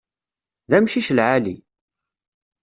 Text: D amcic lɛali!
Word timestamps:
D 0.69 0.71
amcic 0.77 1.07
lɛali! 1.17 1.57